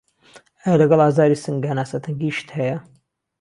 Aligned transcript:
ئایا 0.61 0.79
لەگەڵ 0.81 0.99
ئازاری 1.05 1.37
سنگ 1.43 1.61
هەناسه 1.71 1.97
تەنگیشت 2.05 2.47
هەیە؟ 2.57 2.77